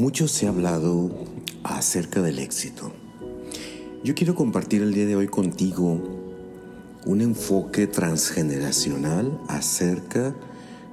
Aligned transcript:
Mucho 0.00 0.28
se 0.28 0.46
ha 0.46 0.48
hablado 0.48 1.10
acerca 1.62 2.22
del 2.22 2.38
éxito. 2.38 2.90
Yo 4.02 4.14
quiero 4.14 4.34
compartir 4.34 4.80
el 4.80 4.94
día 4.94 5.04
de 5.04 5.14
hoy 5.14 5.28
contigo 5.28 6.00
un 7.04 7.20
enfoque 7.20 7.86
transgeneracional 7.86 9.38
acerca 9.46 10.34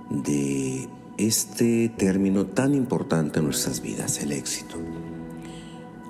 de 0.10 0.90
este 1.18 1.88
término 1.88 2.48
tan 2.48 2.74
importante 2.74 3.40
en 3.40 3.46
nuestras 3.46 3.82
vidas, 3.82 4.22
el 4.22 4.34
éxito. 4.34 4.76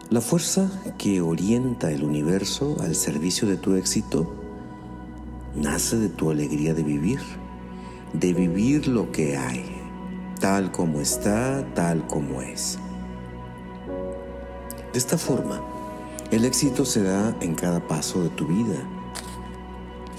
La 0.09 0.19
fuerza 0.19 0.67
que 0.97 1.21
orienta 1.21 1.91
el 1.91 2.03
universo 2.03 2.77
al 2.79 2.95
servicio 2.95 3.47
de 3.47 3.57
tu 3.57 3.75
éxito 3.75 4.27
nace 5.55 5.97
de 5.97 6.09
tu 6.09 6.31
alegría 6.31 6.73
de 6.73 6.81
vivir, 6.81 7.19
de 8.13 8.33
vivir 8.33 8.87
lo 8.87 9.11
que 9.11 9.37
hay, 9.37 9.65
tal 10.39 10.71
como 10.71 10.99
está, 10.99 11.63
tal 11.75 12.07
como 12.07 12.41
es. 12.41 12.79
De 14.93 14.99
esta 14.99 15.17
forma, 15.17 15.61
el 16.31 16.45
éxito 16.45 16.85
se 16.85 17.03
da 17.03 17.35
en 17.41 17.55
cada 17.55 17.85
paso 17.87 18.23
de 18.23 18.29
tu 18.29 18.47
vida. 18.47 18.87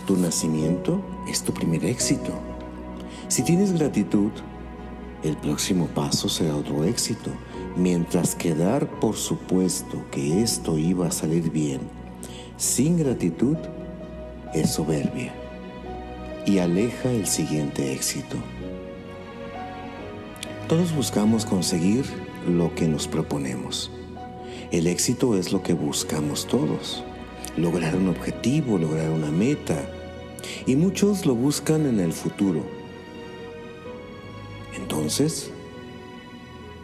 Tu 0.06 0.16
nacimiento 0.16 1.00
es 1.26 1.42
tu 1.42 1.52
primer 1.52 1.84
éxito. 1.84 2.32
Si 3.28 3.42
tienes 3.42 3.72
gratitud, 3.72 4.30
el 5.22 5.36
próximo 5.36 5.86
paso 5.88 6.28
será 6.28 6.56
otro 6.56 6.84
éxito, 6.84 7.30
mientras 7.76 8.34
que 8.34 8.54
dar 8.54 8.88
por 9.00 9.16
supuesto 9.16 10.04
que 10.10 10.42
esto 10.42 10.78
iba 10.78 11.08
a 11.08 11.12
salir 11.12 11.50
bien, 11.50 11.80
sin 12.56 12.96
gratitud, 12.98 13.56
es 14.54 14.72
soberbia 14.72 15.34
y 16.46 16.58
aleja 16.58 17.10
el 17.10 17.26
siguiente 17.26 17.92
éxito. 17.92 18.36
Todos 20.68 20.94
buscamos 20.94 21.44
conseguir 21.44 22.04
lo 22.46 22.74
que 22.74 22.88
nos 22.88 23.06
proponemos. 23.06 23.90
El 24.70 24.86
éxito 24.86 25.36
es 25.36 25.52
lo 25.52 25.62
que 25.62 25.72
buscamos 25.72 26.46
todos. 26.46 27.02
Lograr 27.56 27.96
un 27.96 28.08
objetivo, 28.08 28.76
lograr 28.76 29.10
una 29.10 29.30
meta. 29.30 29.90
Y 30.66 30.76
muchos 30.76 31.24
lo 31.24 31.34
buscan 31.34 31.86
en 31.86 32.00
el 32.00 32.12
futuro. 32.12 32.62
Entonces, 34.76 35.50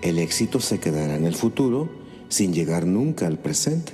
el 0.01 0.19
éxito 0.19 0.61
se 0.61 0.81
quedará 0.81 1.17
en 1.17 1.27
el 1.27 1.35
futuro 1.35 1.91
sin 2.29 2.55
llegar 2.55 2.87
nunca 2.87 3.27
al 3.27 3.39
presente. 3.39 3.93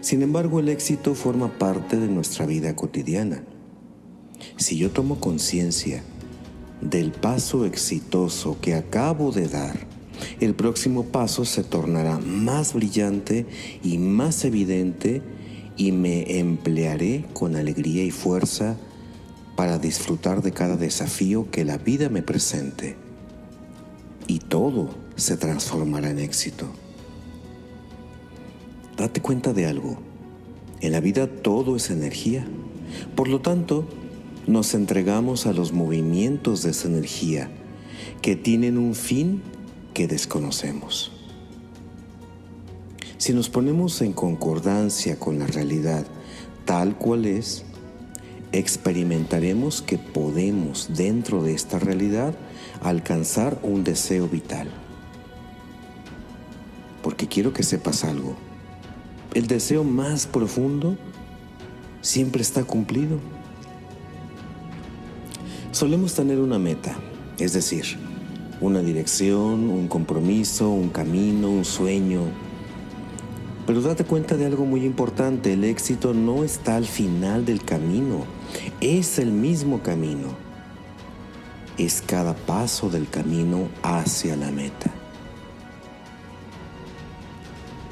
Sin 0.00 0.22
embargo, 0.22 0.60
el 0.60 0.70
éxito 0.70 1.14
forma 1.14 1.58
parte 1.58 1.98
de 1.98 2.08
nuestra 2.08 2.46
vida 2.46 2.74
cotidiana. 2.74 3.42
Si 4.56 4.78
yo 4.78 4.90
tomo 4.90 5.20
conciencia 5.20 6.02
del 6.80 7.12
paso 7.12 7.66
exitoso 7.66 8.58
que 8.60 8.74
acabo 8.74 9.30
de 9.30 9.48
dar, 9.48 9.89
el 10.40 10.54
próximo 10.54 11.04
paso 11.04 11.44
se 11.44 11.62
tornará 11.62 12.18
más 12.18 12.72
brillante 12.72 13.46
y 13.84 13.98
más 13.98 14.44
evidente 14.44 15.22
y 15.76 15.92
me 15.92 16.38
emplearé 16.38 17.26
con 17.34 17.56
alegría 17.56 18.04
y 18.04 18.10
fuerza 18.10 18.76
para 19.54 19.78
disfrutar 19.78 20.42
de 20.42 20.52
cada 20.52 20.76
desafío 20.76 21.50
que 21.50 21.66
la 21.66 21.76
vida 21.76 22.08
me 22.08 22.22
presente. 22.22 22.96
Y 24.26 24.38
todo 24.38 24.90
se 25.16 25.36
transformará 25.36 26.10
en 26.10 26.18
éxito. 26.18 26.66
Date 28.96 29.20
cuenta 29.20 29.52
de 29.52 29.66
algo. 29.66 29.98
En 30.80 30.92
la 30.92 31.00
vida 31.00 31.26
todo 31.26 31.76
es 31.76 31.90
energía. 31.90 32.46
Por 33.14 33.28
lo 33.28 33.40
tanto, 33.40 33.86
nos 34.46 34.72
entregamos 34.72 35.46
a 35.46 35.52
los 35.52 35.72
movimientos 35.72 36.62
de 36.62 36.70
esa 36.70 36.88
energía 36.88 37.50
que 38.22 38.36
tienen 38.36 38.78
un 38.78 38.94
fin 38.94 39.42
que 39.92 40.06
desconocemos. 40.06 41.12
Si 43.18 43.32
nos 43.34 43.48
ponemos 43.48 44.00
en 44.00 44.12
concordancia 44.12 45.18
con 45.18 45.38
la 45.38 45.46
realidad 45.46 46.06
tal 46.64 46.96
cual 46.96 47.26
es, 47.26 47.64
experimentaremos 48.52 49.82
que 49.82 49.98
podemos 49.98 50.88
dentro 50.96 51.42
de 51.42 51.54
esta 51.54 51.78
realidad 51.78 52.34
alcanzar 52.82 53.58
un 53.62 53.84
deseo 53.84 54.28
vital. 54.28 54.68
Porque 57.02 57.28
quiero 57.28 57.52
que 57.52 57.62
sepas 57.62 58.04
algo. 58.04 58.36
El 59.34 59.46
deseo 59.46 59.84
más 59.84 60.26
profundo 60.26 60.96
siempre 62.00 62.42
está 62.42 62.64
cumplido. 62.64 63.18
Solemos 65.72 66.14
tener 66.14 66.40
una 66.40 66.58
meta, 66.58 66.96
es 67.38 67.52
decir, 67.52 67.98
una 68.60 68.80
dirección, 68.80 69.70
un 69.70 69.88
compromiso, 69.88 70.70
un 70.70 70.90
camino, 70.90 71.48
un 71.50 71.64
sueño. 71.64 72.22
Pero 73.66 73.80
date 73.80 74.04
cuenta 74.04 74.36
de 74.36 74.46
algo 74.46 74.66
muy 74.66 74.84
importante, 74.84 75.52
el 75.52 75.64
éxito 75.64 76.12
no 76.12 76.44
está 76.44 76.76
al 76.76 76.86
final 76.86 77.44
del 77.44 77.62
camino, 77.64 78.24
es 78.80 79.18
el 79.18 79.32
mismo 79.32 79.82
camino. 79.82 80.28
Es 81.78 82.02
cada 82.02 82.34
paso 82.34 82.90
del 82.90 83.08
camino 83.08 83.68
hacia 83.82 84.36
la 84.36 84.50
meta. 84.50 84.90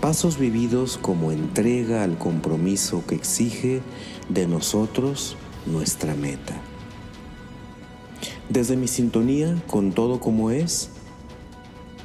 Pasos 0.01 0.39
vividos 0.39 0.99
como 0.99 1.33
entrega 1.33 2.05
al 2.05 2.19
compromiso 2.19 3.03
que 3.07 3.15
exige 3.15 3.81
de 4.29 4.47
nosotros 4.47 5.37
nuestra 5.67 6.15
meta. 6.15 6.61
Desde 8.49 8.79
mi 8.79 8.89
sintonía 8.89 9.63
con 9.67 9.93
todo 9.93 10.21
como 10.21 10.51
es, 10.51 10.89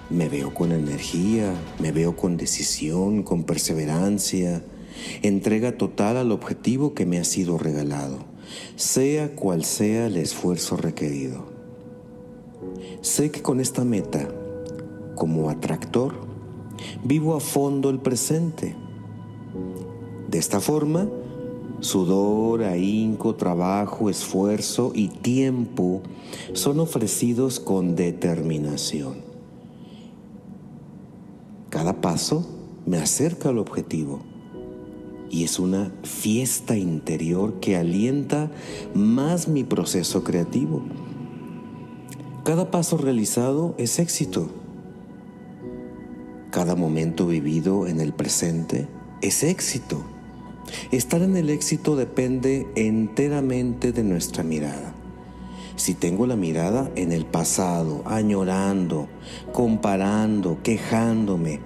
me 0.10 0.28
veo 0.28 0.54
con 0.54 0.74
energía, 0.74 1.54
me 1.80 1.94
veo 1.94 2.18
con 2.18 2.36
decisión, 2.36 3.24
con 3.24 3.46
perseverancia, 3.46 4.62
entrega 5.22 5.78
total 5.78 6.18
al 6.18 6.34
objetivo 6.34 6.94
que 6.94 7.06
me 7.06 7.18
ha 7.18 7.24
sido 7.24 7.58
regalado, 7.58 8.20
sea 8.76 9.36
cual 9.36 9.64
sea 9.64 10.08
el 10.08 10.18
esfuerzo 10.18 10.76
requerido. 10.76 11.46
Sé 13.00 13.32
que 13.32 13.42
con 13.42 13.62
esta 13.62 13.86
meta, 13.86 14.28
como 15.16 15.50
atractor, 15.50 16.14
vivo 17.06 17.36
a 17.36 17.40
fondo 17.40 17.90
el 17.90 18.00
presente. 18.00 18.76
De 20.30 20.40
esta 20.40 20.60
forma, 20.60 21.10
Sudor, 21.80 22.64
ahínco, 22.64 23.36
trabajo, 23.36 24.10
esfuerzo 24.10 24.92
y 24.96 25.10
tiempo 25.10 26.02
son 26.54 26.80
ofrecidos 26.80 27.60
con 27.60 27.96
determinación. 27.96 29.16
Cada 31.70 32.02
paso 32.02 32.48
me 32.86 32.98
acerca 32.98 33.50
al 33.50 33.58
objetivo 33.58 34.22
y 35.30 35.44
es 35.44 35.58
una 35.58 35.92
fiesta 36.04 36.78
interior 36.78 37.60
que 37.60 37.76
alienta 37.76 38.52
más 38.94 39.48
mi 39.48 39.64
proceso 39.64 40.24
creativo. 40.24 40.84
Cada 42.44 42.70
paso 42.70 42.98
realizado 42.98 43.74
es 43.80 43.98
éxito. 43.98 44.50
Cada 46.52 46.76
momento 46.76 47.26
vivido 47.26 47.88
en 47.88 48.00
el 48.00 48.14
presente 48.14 48.88
es 49.22 49.44
éxito. 49.44 50.04
Estar 50.92 51.22
en 51.22 51.36
el 51.36 51.50
éxito 51.50 51.96
depende 51.96 52.68
enteramente 52.76 53.92
de 53.92 54.04
nuestra 54.04 54.44
mirada. 54.44 54.94
Si 55.76 55.96
tengo 55.96 56.28
la 56.28 56.36
mirada 56.36 56.92
en 56.96 57.12
el 57.12 57.26
pasado, 57.26 58.04
añorando, 58.06 59.08
comparando, 59.52 60.60
quejándome, 60.62 61.60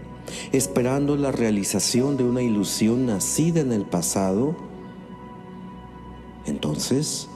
esperando 0.51 1.17
la 1.17 1.31
realización 1.31 2.17
de 2.17 2.23
una 2.23 2.41
ilusión 2.41 3.05
nacida 3.05 3.59
en 3.59 3.73
el 3.73 3.85
pasado, 3.85 4.55
entonces 6.45 7.27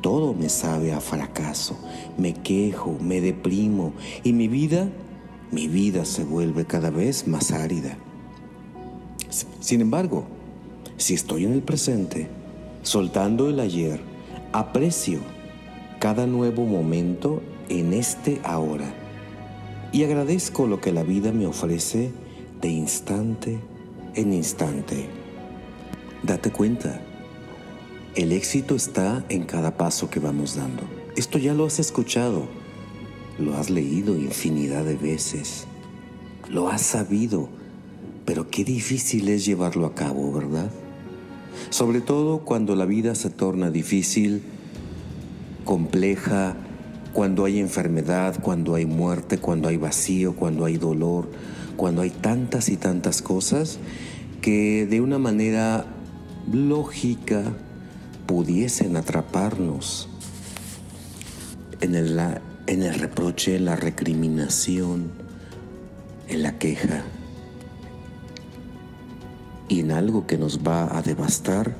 todo 0.00 0.34
me 0.34 0.48
sabe 0.48 0.92
a 0.92 1.00
fracaso, 1.00 1.78
me 2.18 2.34
quejo, 2.34 2.98
me 3.00 3.20
deprimo 3.20 3.92
y 4.24 4.32
mi 4.32 4.48
vida, 4.48 4.88
mi 5.52 5.68
vida 5.68 6.04
se 6.04 6.24
vuelve 6.24 6.64
cada 6.64 6.90
vez 6.90 7.28
más 7.28 7.52
árida. 7.52 7.96
Sin 9.60 9.80
embargo, 9.80 10.26
si 11.02 11.14
estoy 11.14 11.44
en 11.44 11.52
el 11.52 11.62
presente, 11.62 12.28
soltando 12.82 13.48
el 13.48 13.58
ayer, 13.58 14.00
aprecio 14.52 15.18
cada 15.98 16.28
nuevo 16.28 16.64
momento 16.64 17.42
en 17.68 17.92
este 17.92 18.40
ahora 18.44 18.94
y 19.90 20.04
agradezco 20.04 20.68
lo 20.68 20.80
que 20.80 20.92
la 20.92 21.02
vida 21.02 21.32
me 21.32 21.46
ofrece 21.46 22.12
de 22.60 22.68
instante 22.68 23.58
en 24.14 24.32
instante. 24.32 25.08
Date 26.22 26.52
cuenta, 26.52 27.00
el 28.14 28.30
éxito 28.30 28.76
está 28.76 29.24
en 29.28 29.42
cada 29.42 29.76
paso 29.76 30.08
que 30.08 30.20
vamos 30.20 30.54
dando. 30.54 30.84
Esto 31.16 31.36
ya 31.38 31.52
lo 31.52 31.66
has 31.66 31.80
escuchado, 31.80 32.46
lo 33.40 33.56
has 33.56 33.70
leído 33.70 34.14
infinidad 34.14 34.84
de 34.84 34.94
veces, 34.94 35.66
lo 36.48 36.68
has 36.68 36.82
sabido, 36.82 37.48
pero 38.24 38.50
qué 38.50 38.62
difícil 38.62 39.28
es 39.30 39.44
llevarlo 39.44 39.84
a 39.84 39.96
cabo, 39.96 40.32
¿verdad? 40.32 40.70
Sobre 41.70 42.00
todo 42.00 42.40
cuando 42.40 42.76
la 42.76 42.84
vida 42.84 43.14
se 43.14 43.30
torna 43.30 43.70
difícil, 43.70 44.42
compleja 45.64 46.56
cuando 47.12 47.44
hay 47.44 47.58
enfermedad, 47.58 48.36
cuando 48.40 48.74
hay 48.74 48.86
muerte, 48.86 49.38
cuando 49.38 49.68
hay 49.68 49.76
vacío, 49.76 50.34
cuando 50.34 50.64
hay 50.64 50.76
dolor, 50.76 51.28
cuando 51.76 52.02
hay 52.02 52.10
tantas 52.10 52.68
y 52.68 52.76
tantas 52.76 53.22
cosas 53.22 53.78
que 54.40 54.86
de 54.86 55.00
una 55.00 55.18
manera 55.18 55.86
lógica 56.50 57.42
pudiesen 58.26 58.96
atraparnos 58.96 60.08
en 61.80 61.94
el, 61.94 62.94
reproche, 62.98 63.56
en 63.56 63.64
la 63.64 63.76
recriminación, 63.76 65.10
en 66.28 66.42
la 66.42 66.58
queja 66.58 67.04
y 69.68 69.80
en 69.80 69.92
algo 69.92 70.26
que 70.26 70.38
nos 70.38 70.60
va 70.60 70.96
a 70.96 71.02
devastar 71.02 71.74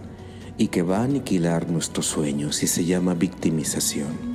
y 0.58 0.68
que 0.68 0.82
va 0.82 0.98
a 0.98 1.04
aniquilar 1.04 1.70
nuestros 1.70 2.06
sueños 2.06 2.62
y 2.62 2.66
se 2.66 2.84
llama 2.84 3.14
victimización. 3.14 4.32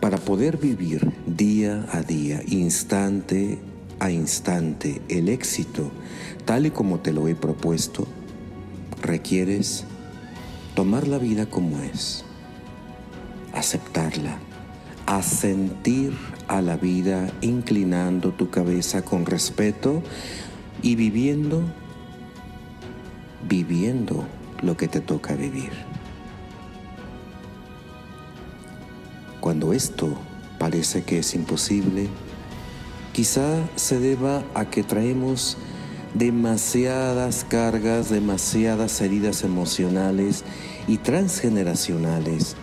Para 0.00 0.18
poder 0.18 0.56
vivir 0.56 1.12
día 1.26 1.86
a 1.92 2.02
día, 2.02 2.42
instante 2.46 3.58
a 4.02 4.10
instante, 4.10 5.00
el 5.08 5.28
éxito, 5.28 5.92
tal 6.44 6.66
y 6.66 6.70
como 6.70 6.98
te 6.98 7.12
lo 7.12 7.28
he 7.28 7.36
propuesto, 7.36 8.08
requieres 9.00 9.84
tomar 10.74 11.06
la 11.06 11.18
vida 11.18 11.46
como 11.46 11.78
es, 11.78 12.24
aceptarla, 13.54 14.38
asentir 15.06 16.14
a 16.48 16.62
la 16.62 16.76
vida 16.76 17.30
inclinando 17.42 18.32
tu 18.32 18.50
cabeza 18.50 19.02
con 19.02 19.24
respeto 19.24 20.02
y 20.80 20.94
viviendo, 20.94 21.62
viviendo 23.48 24.24
lo 24.62 24.76
que 24.76 24.88
te 24.88 25.00
toca 25.00 25.34
vivir. 25.34 25.72
Cuando 29.40 29.72
esto 29.72 30.16
parece 30.58 31.02
que 31.02 31.18
es 31.18 31.34
imposible, 31.34 32.08
quizá 33.12 33.68
se 33.74 33.98
deba 33.98 34.44
a 34.54 34.66
que 34.66 34.84
traemos 34.84 35.58
demasiadas 36.14 37.44
cargas, 37.48 38.10
demasiadas 38.10 39.00
heridas 39.00 39.42
emocionales 39.42 40.44
y 40.86 40.98
transgeneracionales 40.98 42.54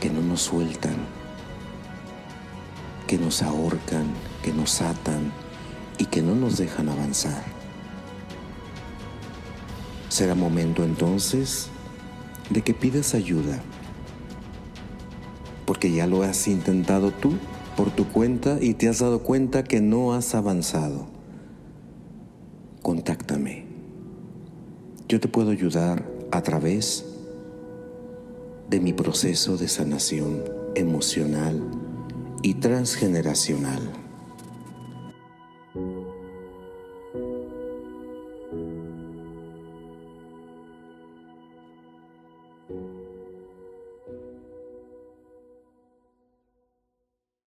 que 0.00 0.10
no 0.10 0.20
nos 0.20 0.42
sueltan, 0.42 0.96
que 3.06 3.16
nos 3.16 3.42
ahorcan, 3.42 4.06
que 4.42 4.52
nos 4.52 4.82
atan 4.82 5.32
y 5.98 6.06
que 6.06 6.22
no 6.22 6.34
nos 6.34 6.56
dejan 6.56 6.88
avanzar. 6.88 7.44
Será 10.08 10.34
momento 10.34 10.84
entonces 10.84 11.68
de 12.50 12.62
que 12.62 12.74
pidas 12.74 13.14
ayuda 13.14 13.62
porque 15.64 15.92
ya 15.92 16.06
lo 16.06 16.22
has 16.22 16.46
intentado 16.46 17.10
tú 17.10 17.32
por 17.76 17.90
tu 17.90 18.06
cuenta 18.06 18.58
y 18.60 18.74
te 18.74 18.88
has 18.88 19.00
dado 19.00 19.20
cuenta 19.22 19.64
que 19.64 19.80
no 19.80 20.14
has 20.14 20.34
avanzado. 20.34 21.06
Contáctame. 22.82 23.64
Yo 25.08 25.20
te 25.20 25.28
puedo 25.28 25.50
ayudar 25.50 26.08
a 26.30 26.42
través 26.42 27.04
de 28.70 28.80
mi 28.80 28.92
proceso 28.92 29.56
de 29.56 29.68
sanación 29.68 30.44
emocional 30.74 31.62
y 32.42 32.54
transgeneracional. 32.54 34.03